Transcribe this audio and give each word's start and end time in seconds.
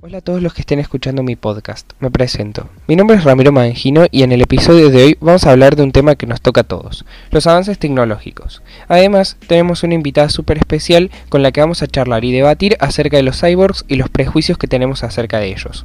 Hola 0.00 0.18
a 0.18 0.20
todos 0.20 0.40
los 0.40 0.54
que 0.54 0.60
estén 0.60 0.78
escuchando 0.78 1.24
mi 1.24 1.34
podcast. 1.34 1.90
Me 1.98 2.08
presento. 2.08 2.68
Mi 2.86 2.94
nombre 2.94 3.16
es 3.16 3.24
Ramiro 3.24 3.50
Mangino 3.50 4.06
y 4.12 4.22
en 4.22 4.30
el 4.30 4.42
episodio 4.42 4.90
de 4.90 5.02
hoy 5.02 5.18
vamos 5.20 5.44
a 5.44 5.50
hablar 5.50 5.74
de 5.74 5.82
un 5.82 5.90
tema 5.90 6.14
que 6.14 6.28
nos 6.28 6.40
toca 6.40 6.60
a 6.60 6.64
todos, 6.64 7.04
los 7.32 7.48
avances 7.48 7.80
tecnológicos. 7.80 8.62
Además, 8.86 9.38
tenemos 9.48 9.82
una 9.82 9.94
invitada 9.94 10.28
súper 10.28 10.58
especial 10.58 11.10
con 11.30 11.42
la 11.42 11.50
que 11.50 11.62
vamos 11.62 11.82
a 11.82 11.88
charlar 11.88 12.24
y 12.24 12.30
debatir 12.30 12.76
acerca 12.78 13.16
de 13.16 13.24
los 13.24 13.40
cyborgs 13.40 13.86
y 13.88 13.96
los 13.96 14.08
prejuicios 14.08 14.56
que 14.56 14.68
tenemos 14.68 15.02
acerca 15.02 15.40
de 15.40 15.48
ellos. 15.48 15.84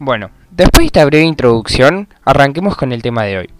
Bueno, 0.00 0.30
después 0.52 0.82
de 0.84 0.86
esta 0.86 1.04
breve 1.04 1.24
introducción, 1.24 2.08
arranquemos 2.24 2.76
con 2.76 2.92
el 2.92 3.02
tema 3.02 3.24
de 3.24 3.38
hoy. 3.38 3.50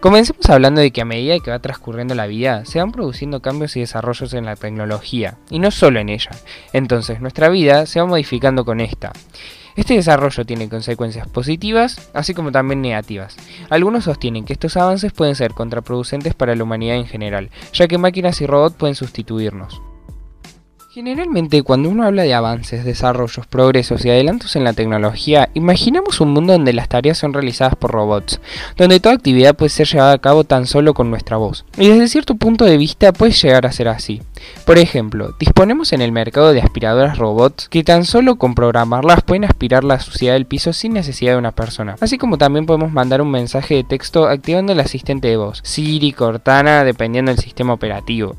Comencemos 0.00 0.48
hablando 0.48 0.80
de 0.80 0.90
que 0.90 1.02
a 1.02 1.04
medida 1.04 1.38
que 1.38 1.50
va 1.50 1.58
transcurriendo 1.58 2.14
la 2.14 2.26
vida, 2.26 2.64
se 2.64 2.78
van 2.78 2.92
produciendo 2.92 3.42
cambios 3.42 3.76
y 3.76 3.80
desarrollos 3.80 4.32
en 4.32 4.46
la 4.46 4.56
tecnología, 4.56 5.36
y 5.50 5.58
no 5.58 5.70
solo 5.70 6.00
en 6.00 6.08
ella. 6.08 6.30
Entonces, 6.72 7.20
nuestra 7.20 7.50
vida 7.50 7.84
se 7.84 8.00
va 8.00 8.06
modificando 8.06 8.64
con 8.64 8.80
esta. 8.80 9.12
Este 9.76 9.92
desarrollo 9.92 10.46
tiene 10.46 10.70
consecuencias 10.70 11.28
positivas, 11.28 12.10
así 12.14 12.32
como 12.32 12.52
también 12.52 12.80
negativas. 12.80 13.36
Algunos 13.68 14.04
sostienen 14.04 14.46
que 14.46 14.54
estos 14.54 14.78
avances 14.78 15.12
pueden 15.12 15.34
ser 15.34 15.52
contraproducentes 15.52 16.34
para 16.34 16.56
la 16.56 16.62
humanidad 16.62 16.96
en 16.96 17.06
general, 17.06 17.50
ya 17.74 17.86
que 17.86 17.98
máquinas 17.98 18.40
y 18.40 18.46
robots 18.46 18.76
pueden 18.76 18.94
sustituirnos. 18.94 19.82
Generalmente 20.96 21.62
cuando 21.62 21.90
uno 21.90 22.04
habla 22.04 22.22
de 22.22 22.32
avances, 22.32 22.82
desarrollos, 22.82 23.46
progresos 23.46 24.02
y 24.02 24.08
adelantos 24.08 24.56
en 24.56 24.64
la 24.64 24.72
tecnología, 24.72 25.50
imaginamos 25.52 26.22
un 26.22 26.30
mundo 26.30 26.54
donde 26.54 26.72
las 26.72 26.88
tareas 26.88 27.18
son 27.18 27.34
realizadas 27.34 27.76
por 27.76 27.90
robots, 27.90 28.40
donde 28.78 28.98
toda 28.98 29.14
actividad 29.14 29.54
puede 29.54 29.68
ser 29.68 29.86
llevada 29.86 30.14
a 30.14 30.18
cabo 30.18 30.44
tan 30.44 30.66
solo 30.66 30.94
con 30.94 31.10
nuestra 31.10 31.36
voz. 31.36 31.66
Y 31.76 31.88
desde 31.88 32.08
cierto 32.08 32.36
punto 32.36 32.64
de 32.64 32.78
vista 32.78 33.12
puede 33.12 33.32
llegar 33.32 33.66
a 33.66 33.72
ser 33.72 33.88
así. 33.88 34.22
Por 34.64 34.78
ejemplo, 34.78 35.34
disponemos 35.38 35.92
en 35.92 36.00
el 36.00 36.12
mercado 36.12 36.54
de 36.54 36.62
aspiradoras 36.62 37.18
robots 37.18 37.68
que 37.68 37.84
tan 37.84 38.06
solo 38.06 38.36
con 38.36 38.54
programarlas 38.54 39.22
pueden 39.22 39.44
aspirar 39.44 39.84
la 39.84 40.00
suciedad 40.00 40.32
del 40.32 40.46
piso 40.46 40.72
sin 40.72 40.94
necesidad 40.94 41.32
de 41.32 41.38
una 41.38 41.52
persona. 41.52 41.96
Así 42.00 42.16
como 42.16 42.38
también 42.38 42.64
podemos 42.64 42.90
mandar 42.90 43.20
un 43.20 43.30
mensaje 43.30 43.74
de 43.74 43.84
texto 43.84 44.28
activando 44.28 44.72
el 44.72 44.80
asistente 44.80 45.28
de 45.28 45.36
voz, 45.36 45.60
Siri, 45.62 46.12
Cortana, 46.12 46.84
dependiendo 46.84 47.32
del 47.32 47.38
sistema 47.38 47.74
operativo. 47.74 48.34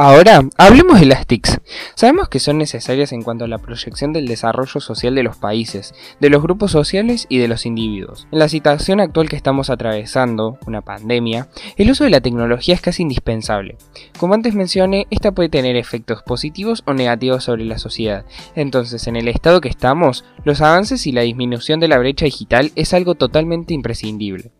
Ahora, 0.00 0.48
hablemos 0.56 1.00
de 1.00 1.06
las 1.06 1.26
TICs. 1.26 1.60
Sabemos 1.96 2.28
que 2.28 2.38
son 2.38 2.56
necesarias 2.56 3.10
en 3.10 3.22
cuanto 3.22 3.46
a 3.46 3.48
la 3.48 3.58
proyección 3.58 4.12
del 4.12 4.28
desarrollo 4.28 4.78
social 4.78 5.16
de 5.16 5.24
los 5.24 5.38
países, 5.38 5.92
de 6.20 6.30
los 6.30 6.40
grupos 6.40 6.70
sociales 6.70 7.26
y 7.28 7.38
de 7.38 7.48
los 7.48 7.66
individuos. 7.66 8.28
En 8.30 8.38
la 8.38 8.48
situación 8.48 9.00
actual 9.00 9.28
que 9.28 9.34
estamos 9.34 9.70
atravesando, 9.70 10.56
una 10.68 10.82
pandemia, 10.82 11.48
el 11.76 11.90
uso 11.90 12.04
de 12.04 12.10
la 12.10 12.20
tecnología 12.20 12.76
es 12.76 12.80
casi 12.80 13.02
indispensable. 13.02 13.76
Como 14.20 14.34
antes 14.34 14.54
mencioné, 14.54 15.08
esta 15.10 15.32
puede 15.32 15.48
tener 15.48 15.74
efectos 15.74 16.22
positivos 16.22 16.84
o 16.86 16.94
negativos 16.94 17.42
sobre 17.42 17.64
la 17.64 17.78
sociedad. 17.78 18.24
Entonces, 18.54 19.08
en 19.08 19.16
el 19.16 19.26
estado 19.26 19.60
que 19.60 19.68
estamos, 19.68 20.24
los 20.44 20.60
avances 20.60 21.08
y 21.08 21.12
la 21.12 21.22
disminución 21.22 21.80
de 21.80 21.88
la 21.88 21.98
brecha 21.98 22.24
digital 22.24 22.70
es 22.76 22.94
algo 22.94 23.16
totalmente 23.16 23.74
imprescindible. 23.74 24.52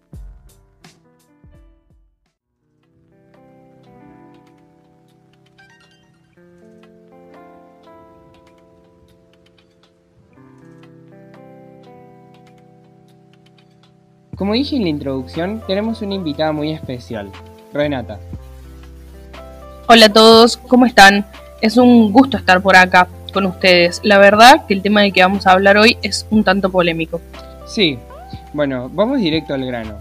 Como 14.38 14.52
dije 14.52 14.76
en 14.76 14.82
la 14.84 14.88
introducción, 14.88 15.60
tenemos 15.66 16.00
una 16.00 16.14
invitada 16.14 16.52
muy 16.52 16.70
especial, 16.70 17.28
Renata. 17.72 18.20
Hola 19.88 20.06
a 20.06 20.12
todos, 20.12 20.56
¿cómo 20.56 20.86
están? 20.86 21.26
Es 21.60 21.76
un 21.76 22.12
gusto 22.12 22.36
estar 22.36 22.62
por 22.62 22.76
acá 22.76 23.08
con 23.32 23.46
ustedes. 23.46 24.00
La 24.04 24.18
verdad 24.18 24.64
que 24.66 24.74
el 24.74 24.82
tema 24.82 25.02
del 25.02 25.12
que 25.12 25.22
vamos 25.22 25.44
a 25.44 25.52
hablar 25.52 25.76
hoy 25.76 25.98
es 26.02 26.24
un 26.30 26.44
tanto 26.44 26.70
polémico. 26.70 27.20
Sí, 27.66 27.98
bueno, 28.52 28.88
vamos 28.94 29.18
directo 29.18 29.54
al 29.54 29.66
grano. 29.66 29.96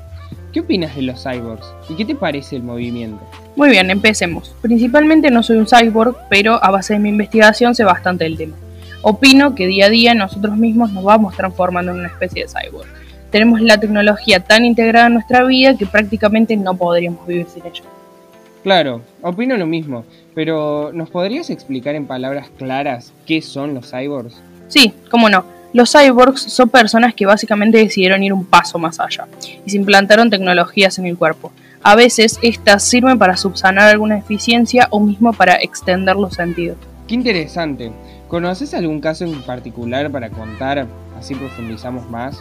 ¿Qué 0.53 0.59
opinas 0.59 0.95
de 0.95 1.01
los 1.01 1.23
cyborgs 1.23 1.65
y 1.89 1.95
qué 1.95 2.05
te 2.05 2.13
parece 2.13 2.57
el 2.57 2.63
movimiento? 2.63 3.19
Muy 3.55 3.71
bien, 3.71 3.89
empecemos. 3.89 4.53
Principalmente 4.61 5.31
no 5.31 5.41
soy 5.41 5.57
un 5.57 5.65
cyborg, 5.65 6.15
pero 6.29 6.63
a 6.63 6.69
base 6.69 6.93
de 6.93 6.99
mi 6.99 7.09
investigación 7.09 7.73
sé 7.73 7.83
bastante 7.83 8.25
del 8.25 8.37
tema. 8.37 8.55
Opino 9.01 9.55
que 9.55 9.65
día 9.65 9.87
a 9.87 9.89
día 9.89 10.13
nosotros 10.13 10.57
mismos 10.57 10.91
nos 10.91 11.03
vamos 11.03 11.35
transformando 11.35 11.91
en 11.91 11.99
una 11.99 12.09
especie 12.09 12.43
de 12.43 12.49
cyborg 12.49 13.06
tenemos 13.37 13.61
la 13.61 13.77
tecnología 13.77 14.39
tan 14.39 14.65
integrada 14.65 15.05
en 15.05 15.13
nuestra 15.13 15.43
vida 15.43 15.77
que 15.77 15.85
prácticamente 15.85 16.57
no 16.57 16.75
podríamos 16.75 17.27
vivir 17.27 17.45
sin 17.45 17.63
ella. 17.67 17.83
Claro, 18.63 19.03
opino 19.21 19.55
lo 19.57 19.67
mismo, 19.67 20.05
pero 20.33 20.89
¿nos 20.91 21.11
podrías 21.11 21.51
explicar 21.51 21.93
en 21.93 22.07
palabras 22.07 22.49
claras 22.57 23.13
qué 23.27 23.43
son 23.43 23.75
los 23.75 23.91
cyborgs? 23.91 24.41
Sí, 24.69 24.91
cómo 25.11 25.29
no. 25.29 25.45
Los 25.71 25.91
cyborgs 25.91 26.51
son 26.51 26.69
personas 26.69 27.13
que 27.13 27.27
básicamente 27.27 27.77
decidieron 27.77 28.23
ir 28.23 28.33
un 28.33 28.43
paso 28.43 28.79
más 28.79 28.99
allá 28.99 29.27
y 29.63 29.69
se 29.69 29.77
implantaron 29.77 30.31
tecnologías 30.31 30.97
en 30.97 31.05
el 31.05 31.15
cuerpo. 31.15 31.51
A 31.83 31.95
veces 31.95 32.39
estas 32.41 32.81
sirven 32.81 33.19
para 33.19 33.37
subsanar 33.37 33.87
alguna 33.87 34.15
deficiencia 34.15 34.87
o 34.89 34.99
mismo 34.99 35.31
para 35.31 35.57
extender 35.57 36.15
los 36.15 36.33
sentidos. 36.33 36.77
Qué 37.07 37.13
interesante. 37.13 37.91
¿Conoces 38.29 38.73
algún 38.73 38.99
caso 38.99 39.25
en 39.25 39.43
particular 39.43 40.11
para 40.11 40.31
contar? 40.31 40.87
Así 41.19 41.35
profundizamos 41.35 42.09
más. 42.09 42.39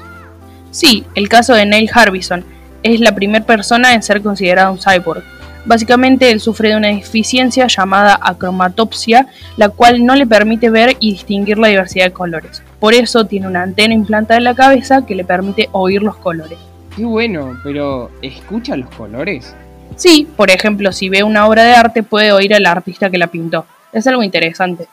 Sí, 0.71 1.04
el 1.15 1.28
caso 1.28 1.54
de 1.54 1.66
Neil 1.66 1.91
Harbison 1.93 2.44
es 2.82 3.00
la 3.00 3.15
primera 3.15 3.44
persona 3.44 3.94
en 3.94 4.03
ser 4.03 4.22
considerado 4.22 4.72
un 4.72 4.78
cyborg. 4.78 5.22
Básicamente 5.65 6.31
él 6.31 6.41
sufre 6.41 6.69
de 6.69 6.77
una 6.77 6.88
deficiencia 6.88 7.66
llamada 7.66 8.19
acromatopsia, 8.22 9.27
la 9.56 9.69
cual 9.69 10.06
no 10.06 10.15
le 10.15 10.27
permite 10.27 10.71
ver 10.71 10.97
y 11.00 11.12
distinguir 11.12 11.59
la 11.59 11.66
diversidad 11.66 12.04
de 12.04 12.12
colores. 12.12 12.62
Por 12.78 12.94
eso 12.94 13.25
tiene 13.25 13.49
una 13.49 13.65
antena 13.65 13.93
implantada 13.93 14.38
en 14.38 14.44
la 14.44 14.54
cabeza 14.54 15.04
que 15.04 15.16
le 15.16 15.25
permite 15.25 15.69
oír 15.72 16.03
los 16.03 16.16
colores. 16.16 16.59
Qué 16.94 17.04
bueno, 17.04 17.59
pero 17.65 18.10
¿escucha 18.22 18.77
los 18.77 18.88
colores? 18.91 19.56
Sí, 19.97 20.28
por 20.37 20.50
ejemplo, 20.50 20.93
si 20.93 21.09
ve 21.09 21.25
una 21.25 21.48
obra 21.48 21.65
de 21.65 21.75
arte 21.75 22.03
puede 22.04 22.31
oír 22.31 22.54
al 22.54 22.66
artista 22.66 23.10
que 23.10 23.19
la 23.19 23.27
pintó. 23.27 23.66
Es 23.93 24.06
algo 24.06 24.22
interesante. 24.22 24.87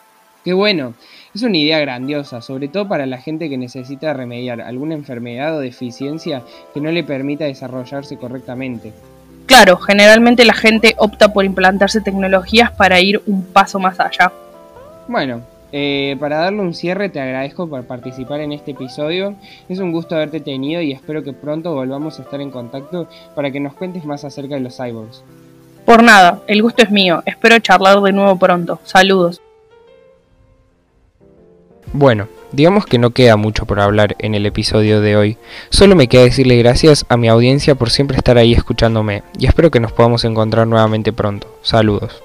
Qué 0.43 0.53
bueno. 0.53 0.95
Es 1.35 1.41
una 1.41 1.57
idea 1.57 1.79
grandiosa, 1.79 2.41
sobre 2.41 2.67
todo 2.67 2.87
para 2.87 3.07
la 3.07 3.17
gente 3.17 3.49
que 3.49 3.57
necesita 3.57 4.13
remediar 4.13 4.61
alguna 4.61 4.93
enfermedad 4.93 5.57
o 5.57 5.59
deficiencia 5.61 6.43
que 6.73 6.81
no 6.81 6.91
le 6.91 7.03
permita 7.03 7.45
desarrollarse 7.45 8.17
correctamente. 8.17 8.93
Claro, 9.47 9.77
generalmente 9.77 10.45
la 10.45 10.53
gente 10.53 10.95
opta 10.97 11.33
por 11.33 11.43
implantarse 11.43 12.01
tecnologías 12.01 12.71
para 12.71 12.99
ir 13.01 13.21
un 13.25 13.43
paso 13.45 13.79
más 13.79 13.99
allá. 13.99 14.31
Bueno, 15.07 15.41
eh, 15.71 16.15
para 16.19 16.37
darle 16.37 16.61
un 16.61 16.75
cierre 16.75 17.09
te 17.09 17.19
agradezco 17.19 17.67
por 17.67 17.83
participar 17.85 18.39
en 18.41 18.51
este 18.51 18.71
episodio. 18.71 19.33
Es 19.67 19.79
un 19.79 19.91
gusto 19.91 20.15
haberte 20.15 20.39
tenido 20.39 20.81
y 20.83 20.91
espero 20.91 21.23
que 21.23 21.33
pronto 21.33 21.73
volvamos 21.73 22.19
a 22.19 22.21
estar 22.21 22.41
en 22.41 22.51
contacto 22.51 23.09
para 23.35 23.49
que 23.49 23.59
nos 23.59 23.73
cuentes 23.73 24.05
más 24.05 24.23
acerca 24.23 24.53
de 24.53 24.61
los 24.61 24.77
cyborgs. 24.77 25.23
Por 25.83 26.03
nada, 26.03 26.41
el 26.47 26.61
gusto 26.61 26.83
es 26.83 26.91
mío. 26.91 27.23
Espero 27.25 27.57
charlar 27.59 27.99
de 28.01 28.13
nuevo 28.13 28.37
pronto. 28.37 28.79
Saludos. 28.83 29.42
Bueno, 31.93 32.27
digamos 32.51 32.87
que 32.87 32.97
no 32.97 33.11
queda 33.11 33.37
mucho 33.37 33.67
por 33.67 33.79
hablar 33.79 34.15
en 34.17 34.33
el 34.33 34.47
episodio 34.47 34.99
de 34.99 35.15
hoy. 35.15 35.37
Solo 35.69 35.95
me 35.95 36.07
queda 36.07 36.23
decirle 36.23 36.57
gracias 36.57 37.05
a 37.07 37.17
mi 37.17 37.27
audiencia 37.27 37.75
por 37.75 37.91
siempre 37.91 38.17
estar 38.17 38.39
ahí 38.39 38.53
escuchándome 38.53 39.21
y 39.37 39.45
espero 39.45 39.69
que 39.69 39.79
nos 39.79 39.91
podamos 39.91 40.25
encontrar 40.25 40.65
nuevamente 40.65 41.13
pronto. 41.13 41.47
Saludos. 41.61 42.23